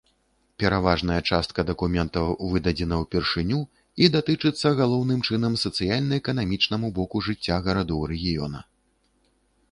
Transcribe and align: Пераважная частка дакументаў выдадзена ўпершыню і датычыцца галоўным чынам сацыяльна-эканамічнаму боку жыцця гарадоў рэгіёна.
Пераважная 0.61 1.17
частка 1.35 1.63
дакументаў 1.71 2.29
выдадзена 2.53 2.95
ўпершыню 3.01 3.59
і 4.05 4.07
датычыцца 4.15 4.71
галоўным 4.79 5.19
чынам 5.27 5.53
сацыяльна-эканамічнаму 5.65 6.89
боку 6.97 7.21
жыцця 7.27 7.59
гарадоў 7.69 8.01
рэгіёна. 8.13 8.59